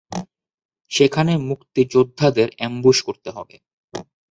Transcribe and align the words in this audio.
সেখানে 0.91 1.33
মুক্তিযোদ্ধাদের 1.49 2.47
অ্যামবুশ 2.57 2.97
করতে 3.07 3.29
হবে। 3.31 3.55